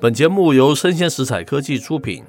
[0.00, 2.24] 本节目由生鲜食材科技出品，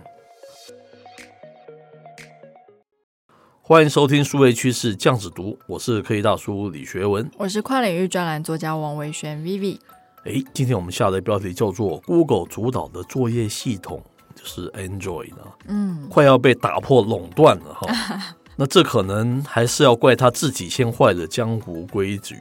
[3.62, 9.80] 欢迎收听数位趋势酱子读，我是科技大叔李学文，我是跨领域专栏作家王维轩 Vivi。
[10.26, 14.02] 哎，今天我们下的标题叫做 “Google 主导的作业系统”，
[14.36, 18.36] 就是 Android 呢，嗯，快要被打破垄断了哈。
[18.56, 22.38] 那这可能还是要怪他自己先坏了江湖规矩。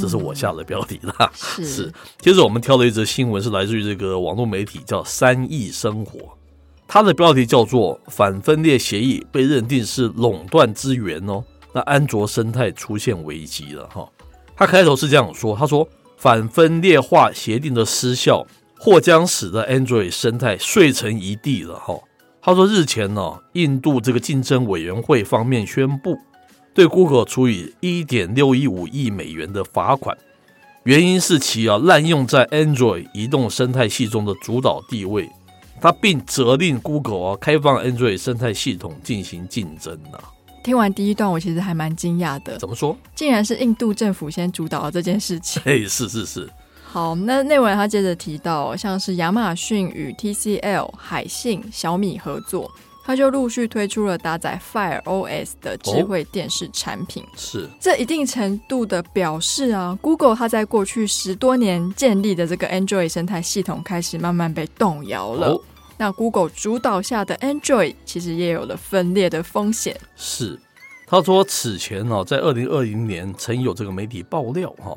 [0.00, 1.30] 这是我下的标题啦。
[1.34, 1.92] 是，是。
[2.18, 6.36] 接着我们挑了一则新闻，是来自于这个网络媒体叫三亿生活，
[6.88, 14.08] 它的标题叫做“反分裂协议被认定是垄断资源哦”，那安卓生态出现危机了哈。
[14.56, 15.86] 他开头是这样说：“他说
[16.16, 18.46] 反分裂化协定的失效，
[18.78, 21.98] 或将使得 Android 生态碎成一地了哈。”
[22.40, 26.16] 他说日前呢，印度这个竞争委员会方面宣布。
[26.74, 30.18] 对 Google 处以一点六一五亿美元的罚款，
[30.82, 35.30] 原因是其啊滥用在 Android 移动生态系中的主导地位，
[35.80, 40.18] 他并责令 Google 啊开放 Android 生态系统进行竞争呢。
[40.64, 42.58] 听完第一段，我其实还蛮惊讶的。
[42.58, 42.96] 怎么说？
[43.14, 45.60] 竟然是印度政府先主导了这件事情。
[45.64, 46.50] 嘿，是是是。
[46.82, 52.70] 好，那内文他接着提到，像是亚马逊与 TCL、海信、小米合作。
[53.06, 65.48] 他就陆续推出了搭载 Fire OS 的智慧电视产品，哦、是这一定程度的表示啊，Google 它在过去十多年建立的这个 Android 生态系统开始慢慢被动摇了。
[65.48, 65.60] 哦、
[65.98, 69.94] 那 Google 主导下的 Android 其实也有了分裂的风险。
[70.16, 70.58] 是，
[71.06, 74.96] 他说此前呢、啊，在二零二零年曾有这个媒体爆料哈、啊，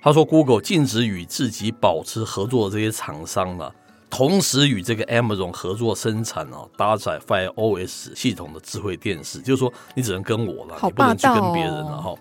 [0.00, 3.74] 他说 Google 禁止与自己保持合作的这些厂商呢、啊。
[4.10, 12.14] 同时与这个 Amazon 合作生产哦，搭载 Fire OS 系统的智慧电视，就是说你只能跟我了，你不能去跟别人了哈。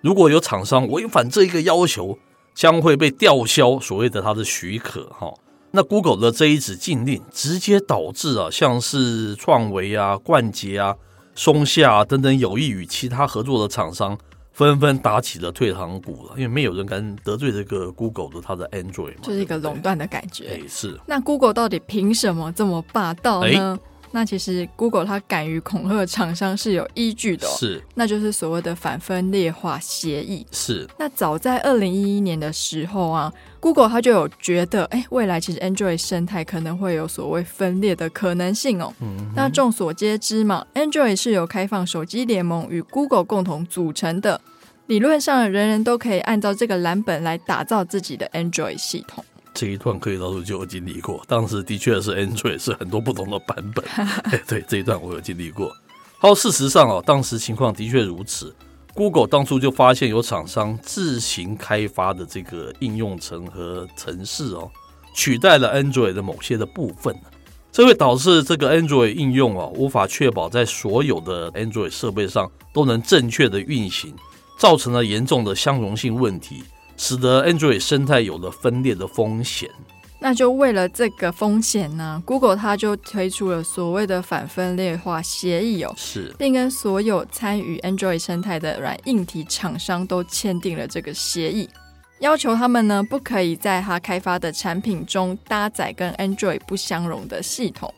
[0.00, 2.18] 如果有厂商违反这一个要求，
[2.54, 5.32] 将会被吊销所谓的它的许可哈。
[5.70, 10.96] 那 Google 的这一纸禁令，直接导致啊，像是创维啊、冠捷啊、
[11.34, 14.18] 松下啊等等有意与其他合作的厂商。
[14.58, 20.48] 纷纷打起了退堂鼓了，因为没有人敢得罪这个 Google 的它的 Android 嘛，就是一个垄断的感觉。
[20.48, 20.98] 哎，是。
[21.06, 23.78] 那 Google 到底凭什么这么霸道呢？
[23.80, 30.46] 哎那其实，Google 它敢于恐吓厂商是有依据的，哦，是，那就是所谓的反分裂化协议。
[30.50, 38.92] 是，那早在二零一一年的时候啊，Google 它就有觉得，哎，未来其实 Android 生态可能会有所谓分裂的可能性哦。
[39.00, 44.40] 嗯，那众所皆知嘛，Android 是由开放手机联盟与 Google 共同组成的，
[44.86, 49.22] 理论上人人都可以按照这个蓝本来打造自己的 Android 系统。
[49.58, 53.84] 这一段可以到时候就有经历过，当时的确是 Android 是很多不同的版本。
[54.46, 55.76] 对，这一段我有经历过。
[56.18, 58.54] 好，事实上哦，当时情况的确如此。
[58.94, 64.70] Google 当初就发现有厂商自行开发的这个应用层和程式哦，
[65.12, 67.12] 取代了 Android 的某些的部分，
[67.72, 74.14] 这会导致这个 Android 应用哦无法确保在所有的 Android 设备上都能正确的运行，
[74.56, 76.62] 造成了严重的相容性问题。
[76.98, 79.70] 使得 Android 生态有了分裂的风险。
[80.20, 91.70] 那就为了这个风险呢，Google 它就推出了所谓的反分裂化协议哦，是，并跟所有参与 Android 生态的软硬体厂商都签订了这个协议，
[92.18, 97.94] 要求他们呢不可以在他开发的产品中搭载跟 Android 不相容的系统，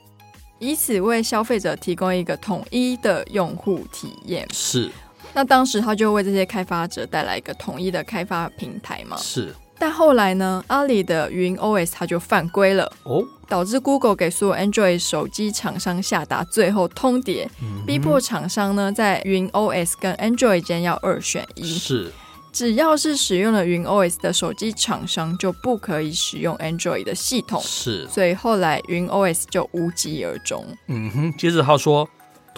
[0.58, 4.46] 以此为消费者提供一个统一的用户体验。
[4.52, 4.90] 是。
[5.32, 9.16] 那当时他就为这些开发者带来一个统一的开发平台嘛？
[9.16, 9.54] 是。
[9.78, 21.78] 但后来呢，阿里的云 OS 它就犯规了哦，导致 Google 给所有 Android 手机厂商下达最后通牒，嗯、逼迫厂商呢在云 OS 跟 Android 间要二选一。
[21.78, 22.12] 是。
[22.52, 27.62] 只要是使用了云 OS 的手机厂商就不可以使用 Android 的系统。
[27.62, 28.06] 是。
[28.08, 30.66] 所以后来云 OS 就无疾而终。
[30.88, 31.32] 嗯哼。
[31.38, 32.06] 接着他说。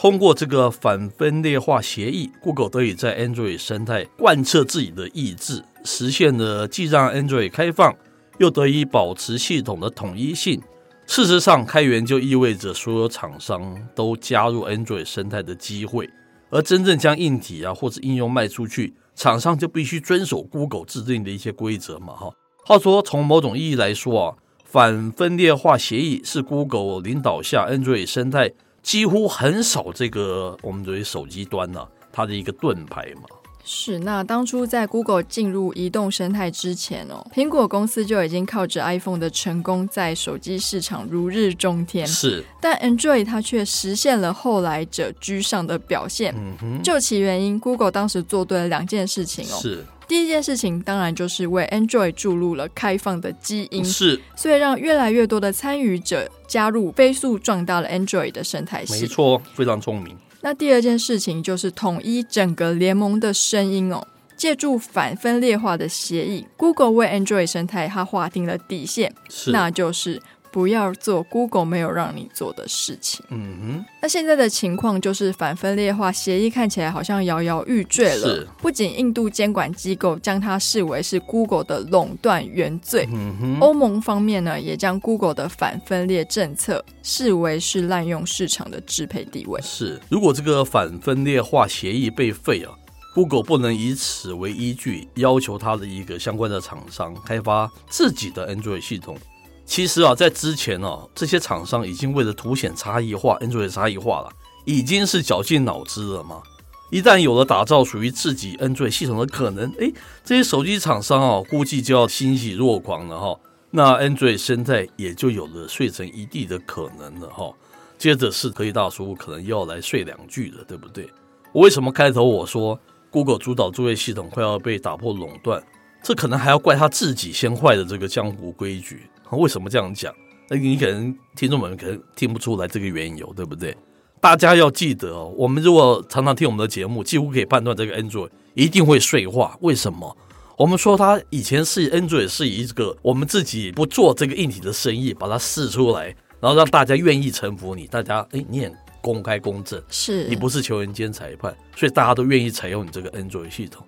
[0.03, 7.95] 通过这个反分裂化协议，Google 得以在 Android 生态贯彻自己的意志，实现了既让 Android 开放，
[8.39, 10.61] 又得以保持系统的统一性。
[11.07, 16.11] 事实上，开源就意味着所有厂商都加入 Android 生态的机会，
[16.51, 22.13] 而真正将硬体啊或者应用卖出去，厂商就必须遵守 Google 制定的一些规则嘛。
[22.15, 22.35] 哈，
[22.67, 24.35] 话说从某种意义来说啊，
[24.65, 28.51] 反分裂化协议是 Google 领导下 Android 生态。
[28.83, 33.23] 几乎很少这个我们作为手机端呢、啊，它的一个盾牌嘛。
[33.65, 42.05] 是，那当初在 Google 进入移动生态之前哦，苹果公司就已经靠着 iPhone 的成功，在手机市场如日中天。
[42.05, 46.35] 是，但 Android 它却实现了后来者居上的表现。
[46.37, 49.59] 嗯哼，究其原因，Google 当时做对了两件事情哦。
[49.63, 49.85] 是。
[50.13, 59.01] 第一件事情当然就是为 Android 注入了开放的基因，是，所以让越来越多的参与者加入，飞速壮大了 Android 的生态系。
[59.01, 60.15] 没错，非常聪明。
[60.43, 64.07] 那第二件事情就是统一整个联盟的声音哦，
[64.37, 70.21] 借助反分裂化的协议，Google 为 Android 生态它划定了底线，是，那就是。
[70.53, 73.25] 不要做 Google 没有让你做的事情。
[73.31, 78.29] 嗯哼，那现在的情况就是反分裂化协议看起来好像摇摇欲坠了。
[78.29, 89.59] 是，不仅印度监管机构将它视为是 Google 的垄断原罪，嗯哼，欧盟方面呢也将 Google 的反分裂政策视为是滥用市场的支配地位。
[89.63, 92.71] 是，如果这个反分裂化协议被废啊
[93.15, 99.17] ，Google 不能以此为依据要求它的一个相关的厂商开发自己的 Android 系统。
[99.65, 104.31] 其实啊，在之前哦，这些厂商已经为了凸显差异化，Android 差异化了，
[104.65, 106.43] 已经是绞尽脑汁了嘛。
[106.91, 109.93] 一旦有了打造属于自己 Android 系统的可能，诶，
[110.23, 113.41] 这些手机厂商啊，估计就要欣喜若狂了哈。
[113.71, 117.51] 那 Android 生态也就有了碎成一地的可能了哈。
[117.97, 121.09] 接着是科技大叔可能又要来碎两句了，对不对？
[121.53, 122.79] 我为什么开头我说
[123.11, 125.63] Google 主导作业系统快要被打破垄断？
[126.03, 129.03] 这可能还要怪他自己先坏的这个江湖规矩。
[129.31, 130.13] 为什么这样讲？
[130.49, 133.75] 那你可能听众们可能听不出来这个缘由，对不对？
[134.21, 139.57] 大家要记得哦，我们如果常常听我们的节目，几乎可以判断这个 Android 一定会碎化。
[139.63, 140.17] 为什么？
[140.59, 147.87] 我们说它以前是 Android 是一个我们自己不做这个硬体的生意，把它试出来，然后让大家愿意臣服你。
[147.87, 153.85] 大家诶，你也公开公正，是你不是球员兼裁判，所以大家都愿意采用你这个 Android 系统。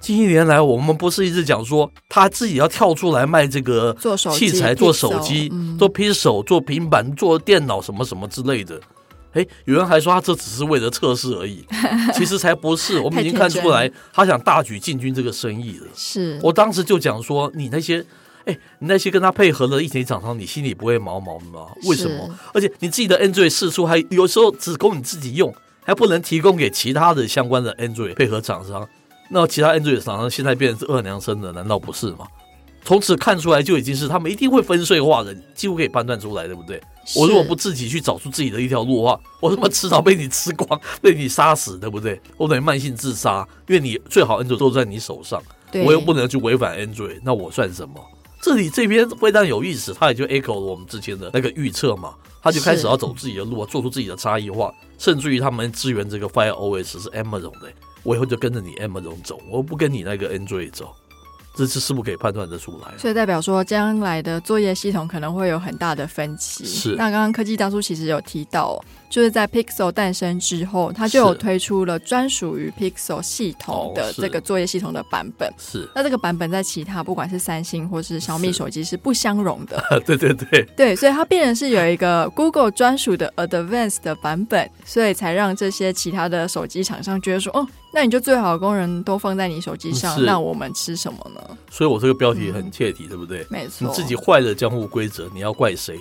[0.00, 3.96] 近一年来，我们不是一直讲说他自己要跳出来卖这个
[4.34, 8.80] 器材，做手机、做 Pixel、做平板、做电脑什么什么之类的。
[9.32, 11.64] 哎，有人还说他这只是为了测试而已，
[12.16, 12.98] 其实才不是。
[12.98, 15.86] 我们已经看出来，他想大举进军这个生意了。
[15.94, 18.04] 是我当时就讲说，你那些
[18.46, 21.66] 哎，你那些跟他配合的一体厂商，你心里不会毛毛的吗？
[21.84, 22.34] 为什么？
[22.54, 25.54] 而且你自己的 Android 试出还有时候只供你自己用，
[25.84, 28.88] 还不能提供给其他的相关的 Android 配合厂商。
[29.30, 32.26] 那其他 Android 厂商现在变成是二娘生的，难道不是吗？
[32.84, 36.80] 从此看出来就已经是他们一定会分碎化的，几乎可以判断出来，对不对？
[37.16, 42.18] 我如果不自己去找出自己的一条路的话，我他妈迟早被你吃光， 被你杀死，对不对？
[42.38, 45.42] 我等于慢性自杀，因为你最好 Android 都在你手上，
[45.84, 47.94] 我又不能去违反 Android，那我算什么？
[48.40, 57.70] 这里这边非常有意思，他也就 echo 了我们之前的那个预测嘛，他就开始要走自己的路，做出自己的差异化，甚至于他们支援这个 Fire OS 是 Amazon 的。
[58.08, 60.96] 我以后就跟着你 Amazon 走，我不跟你那个 Android 走，
[61.54, 62.96] 这次是不是可以判断得出来？
[62.96, 66.64] 所以代表说，将来的作业系统可能会有很大的分歧。
[66.64, 66.94] 是。
[66.96, 75.52] 那刚刚科技大叔其实有提到，就是在 Pixel 诞生之后，它就有推出了专属于 Pixel 系统的这个作业系统的版本。
[75.58, 75.86] 是。
[75.94, 79.78] 那这个版本在其他不管是三星或是小米手机是不相容的。
[80.06, 80.64] 对对对。
[80.74, 87.68] 对，所以它必然是有一个 Google 专属的 Advanced 的版本，所以才让这些其他的手机厂商觉得说，哦。
[87.92, 91.40] 那你就最好的工人都放在你手机上，那我们吃什么呢？
[91.70, 93.46] 所以我这个标题很切题，嗯、对不对？
[93.50, 95.98] 没错，你自己坏了江湖规则，你要怪谁？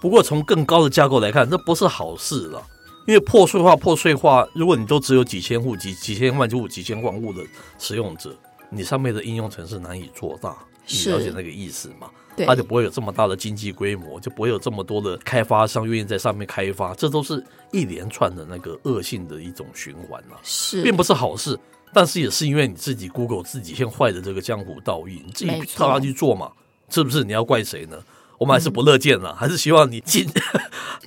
[0.00, 2.62] 不过从更高的架构来看，这不是好事了，
[3.06, 7.42] 因为破碎化、破碎化，如果你都只有几千户、几几千万户、几千万户的
[7.78, 8.34] 使用者，
[8.70, 10.56] 你上面的应用程式难以做大，
[10.88, 12.10] 你了解那个意思吗？
[12.46, 21.58] 它就不会有这么大的经济规模，就不会有这么多的开发商愿意在上面开发，这都是一连串的那个恶性的一种循环啊，是，并不是好事。
[21.94, 26.52] 但是也是因为你自己 Google 自己先坏的这个江湖道义，你自己照他去做嘛，
[26.90, 27.24] 是不是？
[27.24, 27.96] 你要怪谁呢？
[28.38, 30.26] 我们还是不乐见了，嗯、还是希望你尽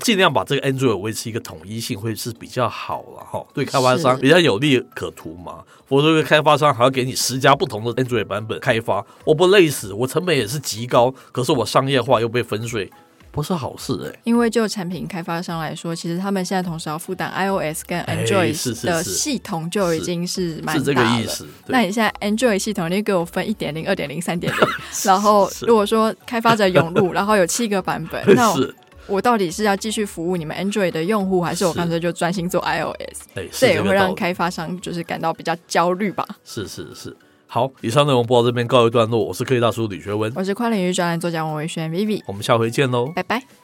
[0.09, 3.45] 尽量把这个 Android 维持一个统一性，会是比较好了哈。
[3.53, 5.63] 对开发商比较有利可图嘛。
[5.85, 12.91] 否则，这个开发商还要给你十家不同的 Android 版本开发，我不累死，我成本也是极高，可是我商业化又被分碎。
[13.31, 20.75] 不是好事哎、欸，因为就产品开发商来说，其实他们现在同时要负担 iOS 跟 Android 的系统，就已经是蛮。
[20.75, 21.47] 是这个意思。
[21.67, 24.59] 那你现在 Android 系统，你给我分一点零、二点零、三点零，
[25.05, 28.51] 然后如果说开发者涌入， 然后有七个版本，那
[29.09, 33.27] 我，到底是要继续服务你们 Android 的用户，还是我干脆就专心做 iOS？
[33.51, 36.25] 这也会让开发商就是感到比较焦虑吧？
[36.45, 37.15] 是是是。
[37.47, 39.25] 好，以上内容播到这边告一段落。
[39.25, 43.58] 我是科技大叔李学文，我是跨领域专栏作家王维轩 Vivi，我们下回见喽，拜拜。